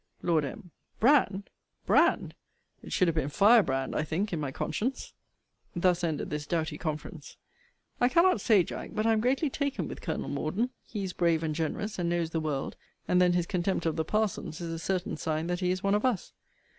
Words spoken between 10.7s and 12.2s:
He is brave and generous, and